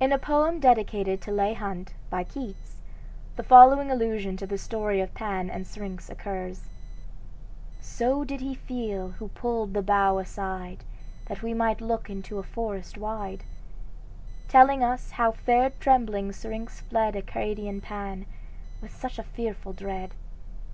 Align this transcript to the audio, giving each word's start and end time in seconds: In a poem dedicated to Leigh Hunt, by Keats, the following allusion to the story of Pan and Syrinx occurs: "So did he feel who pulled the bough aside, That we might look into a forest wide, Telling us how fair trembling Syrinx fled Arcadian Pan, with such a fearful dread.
In 0.00 0.12
a 0.12 0.18
poem 0.18 0.60
dedicated 0.60 1.22
to 1.22 1.30
Leigh 1.32 1.54
Hunt, 1.54 1.94
by 2.10 2.24
Keats, 2.24 2.82
the 3.36 3.42
following 3.42 3.90
allusion 3.90 4.36
to 4.36 4.46
the 4.46 4.58
story 4.58 5.00
of 5.00 5.14
Pan 5.14 5.48
and 5.48 5.66
Syrinx 5.66 6.10
occurs: 6.10 6.68
"So 7.80 8.22
did 8.22 8.42
he 8.42 8.54
feel 8.54 9.12
who 9.12 9.28
pulled 9.28 9.72
the 9.72 9.80
bough 9.80 10.18
aside, 10.18 10.84
That 11.24 11.42
we 11.42 11.54
might 11.54 11.80
look 11.80 12.10
into 12.10 12.38
a 12.38 12.42
forest 12.42 12.98
wide, 12.98 13.44
Telling 14.46 14.84
us 14.84 15.12
how 15.12 15.32
fair 15.32 15.70
trembling 15.70 16.32
Syrinx 16.32 16.82
fled 16.82 17.16
Arcadian 17.16 17.80
Pan, 17.80 18.26
with 18.82 18.94
such 18.94 19.18
a 19.18 19.22
fearful 19.22 19.72
dread. 19.72 20.10